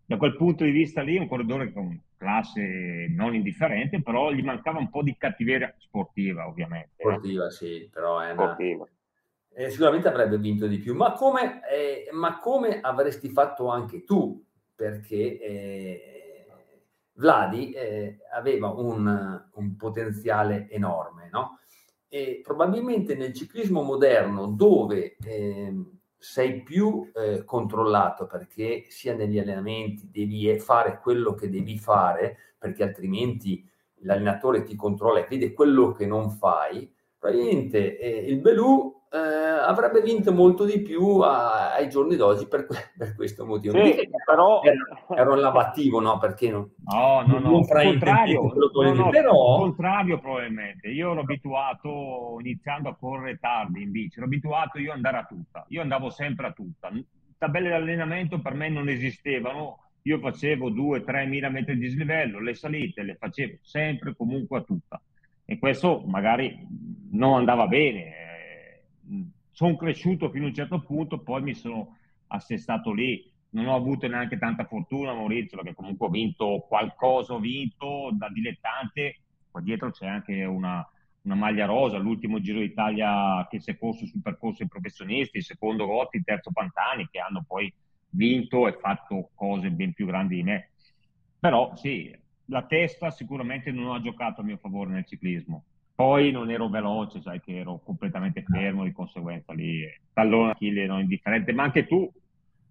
[0.10, 4.80] da quel punto di vista lì un corridore con classe non indifferente, però gli mancava
[4.80, 6.96] un po' di cattiveria sportiva, ovviamente.
[6.98, 7.50] Sportiva, no?
[7.52, 8.58] sì, però è una...
[9.54, 14.44] Eh, sicuramente avrebbe vinto di più, ma come, eh, ma come avresti fatto anche tu?
[14.74, 16.48] Perché eh,
[17.14, 21.60] Vladi eh, aveva un, un, potenziale enorme, no?
[22.08, 30.10] E probabilmente nel ciclismo moderno, dove ehm, sei più eh, controllato perché sia negli allenamenti
[30.12, 33.66] devi fare quello che devi fare perché altrimenti
[34.02, 36.94] l'allenatore ti controlla e vede quello che non fai.
[37.18, 42.68] Probabilmente eh, il Belù eh, avrebbe vinto molto di più a, ai giorni d'oggi per,
[42.96, 43.84] per questo motivo.
[43.84, 44.62] Sì, però...
[45.16, 46.20] Ero lavattivo, no?
[46.20, 46.70] Perché no?
[46.86, 49.58] No, no, no, non contrario, no, no, però...
[49.58, 50.90] contrario probabilmente.
[50.90, 55.26] Io ero abituato, iniziando a correre tardi in bici, ero abituato io ad andare a
[55.26, 55.66] tutta.
[55.70, 56.92] Io andavo sempre a tutta.
[57.38, 59.86] Tabelle di allenamento per me non esistevano.
[60.04, 65.02] Io facevo 2-3 mila metri di dislivello, le salite le facevo sempre comunque a tutta.
[65.46, 66.66] E questo magari
[67.12, 68.19] non andava bene
[69.60, 73.30] sono cresciuto fino a un certo punto, poi mi sono assestato lì.
[73.50, 78.30] Non ho avuto neanche tanta fortuna, Maurizio, perché comunque ho vinto qualcosa, ho vinto da
[78.30, 79.20] dilettante.
[79.52, 80.90] Qua dietro c'è anche una,
[81.24, 85.44] una maglia rosa, l'ultimo Giro d'Italia che si è corso sul percorso dei professionisti, il
[85.44, 87.70] secondo Rotti, il terzo Pantani, che hanno poi
[88.12, 90.70] vinto e fatto cose ben più grandi di me.
[91.38, 95.66] Però sì, la testa sicuramente non ha giocato a mio favore nel ciclismo.
[96.00, 99.82] Poi non ero veloce, sai che ero completamente fermo, di conseguenza lì
[100.14, 102.10] tallone Achille ero indifferente, ma anche tu,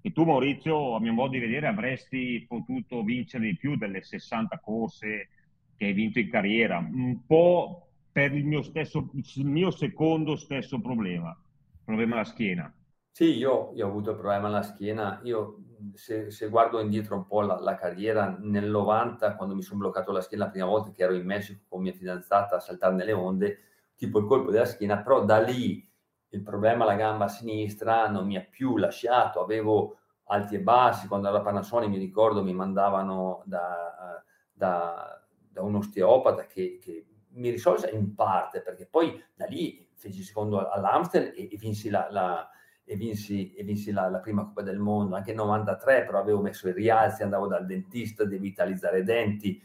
[0.00, 4.58] e tu Maurizio, a mio modo di vedere, avresti potuto vincere di più delle 60
[4.60, 5.28] corse
[5.76, 10.80] che hai vinto in carriera, un po' per il mio, stesso, il mio secondo stesso
[10.80, 11.38] problema,
[11.84, 12.74] problema alla schiena.
[13.10, 15.20] Sì, io, io, ho avuto il problema alla schiena.
[15.24, 15.58] Io,
[15.94, 20.12] se, se guardo indietro un po' la, la, carriera, nel 90, quando mi sono bloccato
[20.12, 23.12] la schiena la prima volta, che ero in Messico con mia fidanzata a saltare nelle
[23.12, 23.58] onde,
[23.96, 25.84] tipo il colpo della schiena, però da lì
[26.30, 29.40] il problema alla gamba sinistra non mi ha più lasciato.
[29.40, 31.08] Avevo alti e bassi.
[31.08, 37.50] Quando alla Panasonic, mi ricordo, mi mandavano da, da, da un osteopata che, che mi
[37.50, 42.48] risolse in parte, perché poi da lì feci secondo all'Amstel e, e vinsi la, la
[42.90, 46.40] e vinsi, e vinsi la, la, prima Coppa del Mondo, anche nel 93, però avevo
[46.40, 49.62] messo i rialzi, andavo dal dentista, devitalizzare i denti,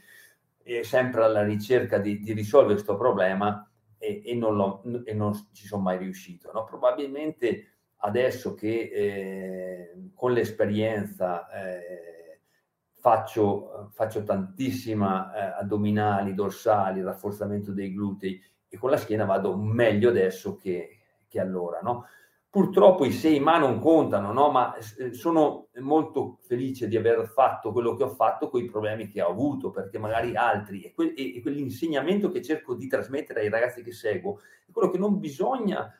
[0.62, 5.66] e sempre alla ricerca di, di risolvere questo problema e, e, non e, non ci
[5.66, 6.50] sono mai riuscito.
[6.52, 6.64] No?
[6.64, 12.40] Probabilmente adesso che eh, con l'esperienza eh,
[12.90, 20.10] faccio, faccio tantissima eh, addominali, dorsali, rafforzamento dei glutei e con la schiena vado meglio
[20.10, 21.80] adesso che, che allora.
[21.80, 22.04] No?
[22.54, 24.48] Purtroppo i sei ma non contano, no?
[24.48, 29.08] ma eh, sono molto felice di aver fatto quello che ho fatto con i problemi
[29.08, 33.48] che ho avuto, perché magari altri, e, que- e quell'insegnamento che cerco di trasmettere ai
[33.48, 34.38] ragazzi che seguo,
[34.68, 35.92] è quello che non bisogna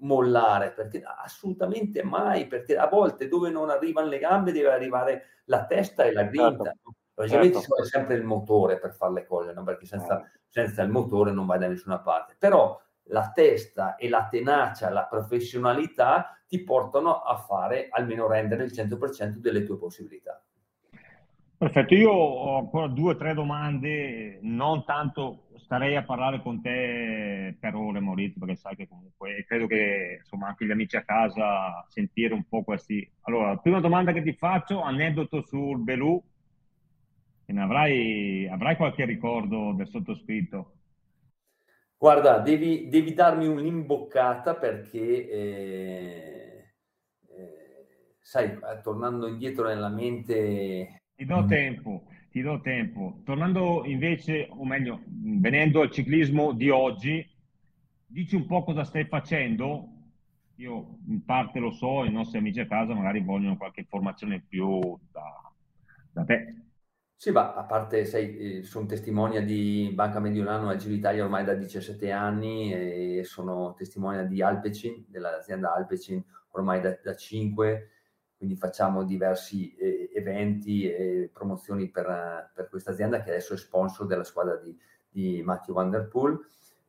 [0.00, 5.64] mollare, perché assolutamente mai, perché a volte dove non arrivano le gambe deve arrivare la
[5.64, 6.64] testa e la grinta.
[6.64, 6.94] Certo.
[7.14, 7.60] Logicamente certo.
[7.60, 9.62] ci vuole sempre il motore per fare le cose, no?
[9.62, 10.38] perché senza, certo.
[10.50, 12.36] senza il motore non vai da nessuna parte.
[12.38, 18.72] Però la testa e la tenacia, la professionalità ti portano a fare almeno rendere il
[18.72, 20.42] 100% delle tue possibilità.
[21.56, 27.56] Perfetto, io ho ancora due o tre domande, non tanto starei a parlare con te
[27.58, 31.84] per ore Maurizio, perché sai che comunque credo che insomma anche gli amici a casa
[31.88, 33.08] sentire un po' questi.
[33.22, 36.22] Allora, prima domanda che ti faccio, aneddoto sul Belù,
[37.46, 40.72] ne avrai, avrai qualche ricordo del sottoscritto?
[42.04, 46.74] Guarda, devi, devi darmi un'imboccata perché, eh,
[47.28, 51.04] eh, sai, tornando indietro nella mente...
[51.16, 53.22] Ti do tempo, ti do tempo.
[53.24, 57.26] Tornando invece, o meglio, venendo al ciclismo di oggi,
[58.04, 59.88] dici un po' cosa stai facendo.
[60.56, 64.46] Io in parte lo so, i nostri amici a casa magari vogliono qualche informazione in
[64.46, 64.78] più
[65.10, 65.52] da,
[66.12, 66.54] da te.
[67.16, 71.44] Sì, ma a parte, sei, eh, sono testimonia di Banca Mediolano al Giro d'Italia ormai
[71.44, 77.90] da 17 anni e sono testimonia di Alpecin, dell'azienda Alpecin ormai da, da 5,
[78.36, 84.06] quindi facciamo diversi eh, eventi e promozioni per, per questa azienda che adesso è sponsor
[84.06, 84.76] della squadra di,
[85.08, 86.08] di Matthew Van.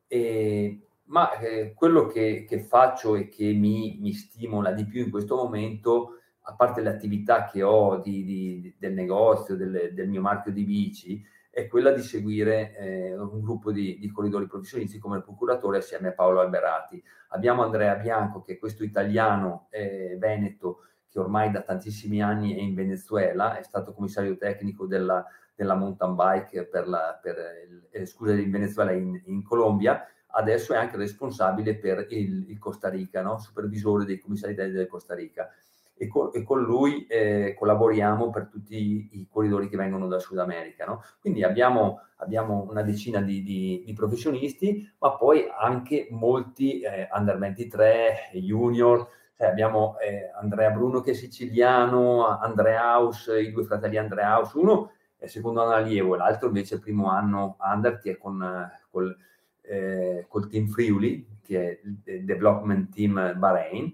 [0.08, 5.12] E, ma eh, quello che, che, faccio e che mi, mi stimola di più in
[5.12, 10.22] questo momento a parte le attività che ho di, di, del negozio, del, del, mio
[10.22, 15.18] marchio di bici, è quella di seguire eh, un gruppo di, di, corridori professionisti come
[15.18, 17.02] il procuratore assieme a Paolo Alberati.
[17.30, 22.60] Abbiamo Andrea Bianco, che è questo italiano eh, veneto che ormai da tantissimi anni è
[22.60, 28.06] in Venezuela, è stato commissario tecnico della, della mountain bike per la, per il, eh,
[28.06, 33.24] scusa, in Venezuela in, in Colombia, adesso è anche responsabile per il, il Costa Rica,
[33.24, 33.40] no?
[33.40, 35.50] supervisore dei commissari del Costa Rica
[35.98, 40.38] e con, e con lui eh, collaboriamo per tutti i, corridori che vengono dal Sud
[40.40, 40.86] America.
[40.86, 41.02] No?
[41.20, 47.38] Quindi abbiamo, abbiamo, una decina di, di, di, professionisti, ma poi anche molti eh, under
[47.38, 49.08] 23, junior.
[49.38, 54.58] Cioè abbiamo eh, Andrea Bruno che è siciliano, Andrea House, i due fratelli Andrea House,
[54.58, 59.16] uno è secondo anno allievo l'altro invece è primo anno under che è con, col,
[59.62, 63.94] eh, col team Friuli, che è il Development Team Bahrain,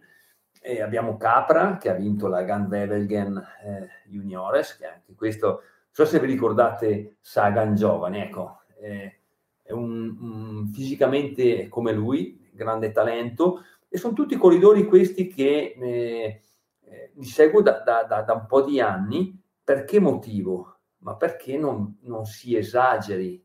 [0.64, 3.36] e abbiamo Capra che ha vinto la Gunvevelgen
[3.66, 9.22] eh, Juniores, che anche questo, non so se vi ricordate Sagan giovane, ecco, eh,
[9.64, 16.41] è un, un, fisicamente come lui, grande talento, e sono tutti corridori questi che eh,
[16.86, 19.38] eh, li seguo da, da, da, da, un po' di anni.
[19.64, 20.78] Per che motivo?
[20.99, 23.43] Ma perché non, non si esageri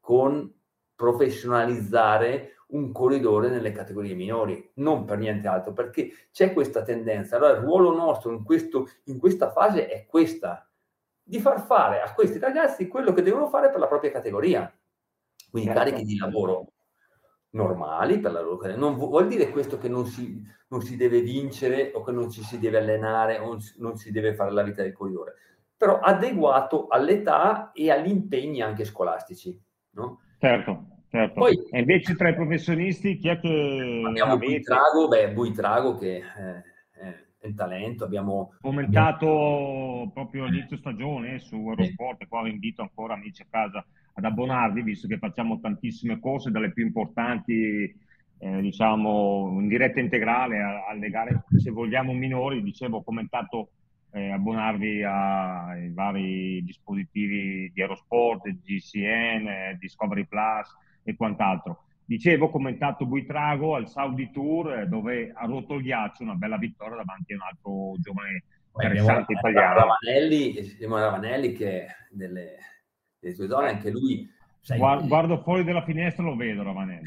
[0.00, 0.52] con
[0.94, 7.36] professionalizzare un corridore nelle categorie minori, non per niente altro, perché c'è questa tendenza.
[7.36, 10.68] Allora il ruolo nostro in, questo, in questa fase è questa,
[11.22, 14.72] di far fare a questi ragazzi quello che devono fare per la propria categoria.
[15.50, 15.84] Quindi certo.
[15.84, 16.72] carichi di lavoro
[17.50, 18.80] normali per la loro carriera.
[18.80, 22.42] Non vuol dire questo che non si, non si, deve vincere o che non ci
[22.42, 25.34] si deve allenare o non si deve fare la vita del corridore,
[25.76, 29.58] però adeguato all'età e agli impegni anche scolastici.
[29.90, 30.20] No?
[30.38, 30.95] Certo.
[31.16, 31.40] Certo.
[31.40, 36.62] Poi, e invece tra i professionisti chi è che abbiamo Buitrago, beh, Buitrago che è,
[37.40, 40.10] è, un talento, abbiamo commentato abbiamo...
[40.12, 44.82] proprio all'inizio stagione su Eurosport, e qua vi invito ancora amici a casa ad abbonarvi,
[44.82, 47.98] visto che facciamo tantissime corse, dalle più importanti
[48.38, 53.70] eh, diciamo in diretta integrale alle gare, se vogliamo minori, dicevo, ho commentato
[54.10, 61.84] eh, abbonarvi ai vari dispositivi di Aerosport, GCN, eh, Discovery Plus, e quant'altro.
[62.04, 66.58] Dicevo, ho commentato Buitrago al Saudi Tour eh, dove ha rotto il ghiaccio, una bella
[66.58, 69.74] vittoria davanti a un altro giovane interessante italiano.
[69.74, 72.56] Ravanelli, Simone Ravanelli che delle,
[73.18, 74.28] delle tue donne, anche lui...
[74.60, 77.04] Sai, guardo, guardo fuori dalla finestra lo vedo Ravanelli.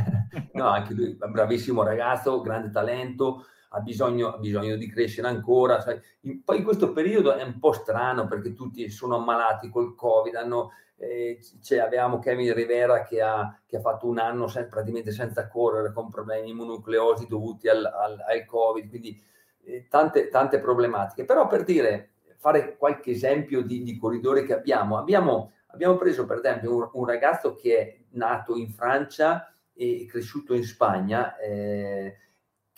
[0.54, 5.80] no, anche lui, bravissimo ragazzo, grande talento, ha bisogno, ha bisogno di crescere ancora.
[5.80, 6.00] Sai.
[6.44, 10.72] Poi in questo periodo è un po' strano perché tutti sono ammalati col Covid, hanno
[11.02, 11.40] eh,
[11.80, 16.08] avevamo Kevin Rivera che ha, che ha fatto un anno sen- praticamente senza correre con
[16.08, 19.20] problemi immunonucleosi dovuti al, al, al Covid, quindi
[19.64, 21.24] eh, tante, tante, problematiche.
[21.24, 26.38] Però per dire, fare qualche esempio di, di corridori che abbiamo, abbiamo, abbiamo preso per
[26.38, 32.16] esempio un, un, ragazzo che è nato in Francia e cresciuto in Spagna, eh,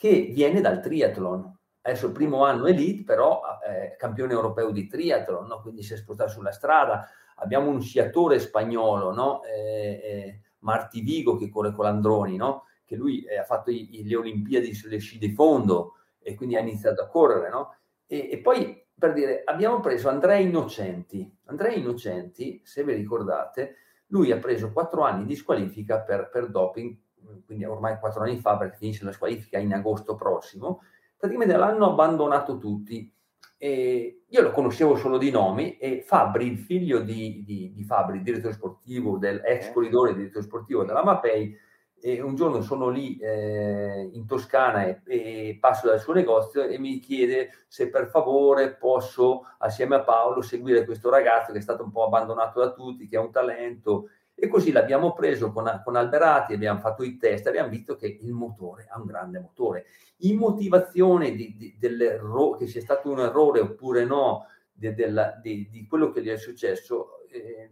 [0.04, 1.50] che viene dal triathlon.
[1.80, 5.62] Adesso il primo anno elite, però eh, campione europeo di triathlon, no?
[5.62, 9.42] quindi si è spostato sulla strada, abbiamo un sciatore spagnolo, no?
[9.44, 12.64] eh, eh, Marti Vigo che corre con l'Androni, no?
[12.84, 16.60] che lui eh, ha fatto i, le Olimpiadi sulle sci di fondo e quindi ha
[16.60, 17.50] iniziato a correre.
[18.06, 21.34] E, e, poi per dire, abbiamo preso Andrea Innocenti.
[21.46, 23.76] Andrea Innocenti, se vi ricordate,
[24.08, 26.94] lui ha preso quattro anni di squalifica per, per doping,
[27.46, 30.82] quindi ormai quattro anni fa perché finisce la squalifica in agosto prossimo.
[31.16, 33.12] Praticamente l'hanno abbandonato tutti
[33.56, 38.22] e io lo conoscevo solo di nomi e Fabri, il figlio di, di, di Fabri,
[38.22, 41.56] direttore sportivo, del ex corridore direttore sportivo della Mapei,
[42.06, 46.78] e un giorno sono lì eh, in Toscana e, e, passo dal suo negozio e
[46.78, 51.82] mi chiede se per favore posso assieme a Paolo seguire questo ragazzo che è stato
[51.82, 55.96] un po' abbandonato da tutti, che ha un talento e così l'abbiamo preso con, con
[55.96, 59.86] Alberati, abbiamo fatto i test, abbiamo visto che il motore ha un grande motore.
[60.18, 64.92] In motivazione di, di, che sia stato un errore oppure no, di,
[65.40, 67.70] di, di quello che gli è successo, eh,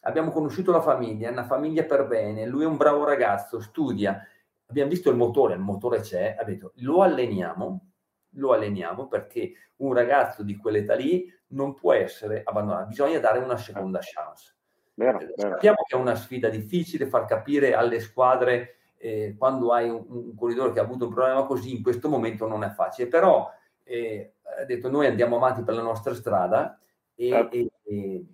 [0.00, 4.20] abbiamo conosciuto la famiglia, è una famiglia per bene, lui è un bravo ragazzo, studia,
[4.66, 7.92] abbiamo visto il motore, il motore c'è, ha detto lo alleniamo,
[8.36, 13.56] lo alleniamo perché un ragazzo di quell'età lì non può essere abbandonato, bisogna dare una
[13.56, 14.56] seconda chance.
[14.94, 15.50] Vero, eh, vero.
[15.50, 20.34] Sappiamo che è una sfida difficile far capire alle squadre eh, quando hai un, un,
[20.34, 23.50] corridore che ha avuto un problema così, in questo momento non è facile, però
[23.82, 26.78] eh, ha detto noi andiamo avanti per la nostra strada
[27.14, 27.56] e, certo.
[27.56, 28.26] e, e,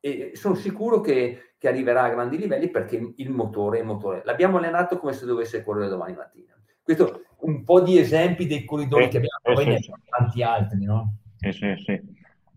[0.00, 4.56] e sono sicuro che, che, arriverà a grandi livelli perché il motore, il motore l'abbiamo
[4.56, 6.54] allenato come se dovesse correre domani mattina.
[6.82, 10.42] Questo un po' di esempi dei corridori sì, che abbiamo, poi sì, ne abbiamo tanti
[10.42, 11.14] altri, no?
[11.36, 12.00] Sì, sì, sì.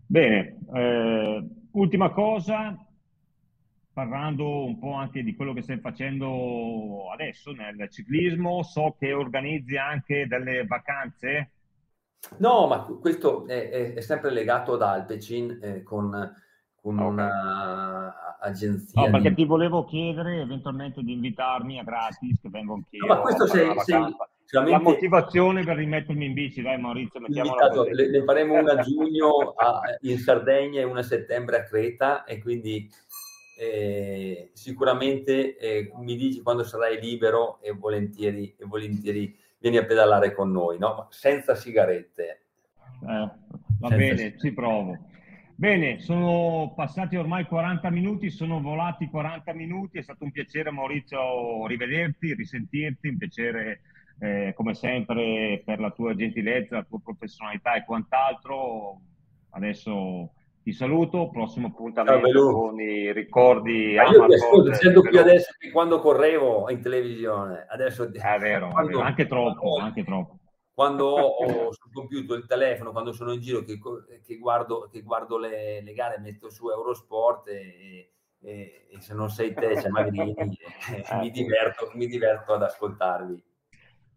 [0.06, 2.76] Bene, eh, ultima cosa,
[3.92, 9.76] parlando un po' anche di quello che stai facendo adesso nel ciclismo, so che organizzi
[9.76, 11.50] anche delle vacanze.
[12.38, 16.10] No, ma questo è, è, è sempre legato ad Alpecin eh, con,
[16.74, 17.08] con okay.
[18.42, 19.02] un'agenzia.
[19.02, 19.34] No, perché di...
[19.36, 23.06] ti volevo chiedere eventualmente di invitarmi a gratis, che vengo anch'io.
[23.06, 24.14] No, ma questo sei, sei,
[24.50, 29.54] la motivazione per rimettermi in bici, dai Maurizio, mettiamola le, ne faremo una a giugno
[29.56, 32.88] a, in Sardegna e una a settembre a Creta e quindi
[33.60, 40.32] eh, sicuramente eh, mi dici quando sarai libero e volentieri, e volentieri vieni a pedalare
[40.32, 41.08] con noi, no?
[41.10, 42.44] Senza sigarette.
[43.02, 44.38] Eh, va senza bene, sigarette.
[44.38, 44.98] ci provo.
[45.56, 51.66] Bene, sono passati ormai 40 minuti, sono volati 40 minuti, è stato un piacere Maurizio
[51.66, 53.80] rivederti, risentirti, un piacere
[54.20, 59.02] eh, come sempre per la tua gentilezza, la tua professionalità e quant'altro.
[59.50, 60.32] Adesso
[60.62, 63.94] ti saluto, prossimo appuntamento con i ricordi.
[63.94, 67.66] Ma io ti ascolto, sento più adesso che quando correvo in televisione.
[67.68, 69.04] Adesso è vero, quando, è vero.
[69.04, 70.38] anche troppo, anche troppo
[70.80, 73.78] quando ho sul computer il telefono, quando sono in giro che,
[74.24, 79.28] che guardo, che guardo le, le, gare, metto su Eurosport e, e, e se non
[79.28, 83.44] sei te, c'è Magrini, eh, mi, diverto, mi diverto ad ascoltarvi.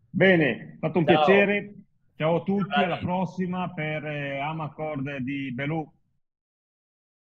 [0.10, 1.16] Bene, è stato un Ciao.
[1.16, 1.74] piacere.
[2.16, 5.86] Ciao a tutti, alla prossima per eh, Amacord di Belù.